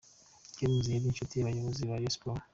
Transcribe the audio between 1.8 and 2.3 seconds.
ba Rayon